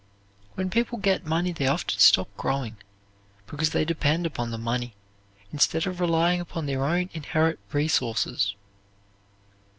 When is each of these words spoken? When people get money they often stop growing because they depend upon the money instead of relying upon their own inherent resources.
When 0.55 0.71
people 0.71 0.97
get 0.97 1.27
money 1.27 1.51
they 1.51 1.67
often 1.67 1.99
stop 1.99 2.35
growing 2.35 2.77
because 3.45 3.69
they 3.69 3.85
depend 3.85 4.25
upon 4.25 4.49
the 4.49 4.57
money 4.57 4.95
instead 5.53 5.85
of 5.85 5.99
relying 5.99 6.41
upon 6.41 6.65
their 6.65 6.83
own 6.83 7.11
inherent 7.13 7.59
resources. 7.71 8.55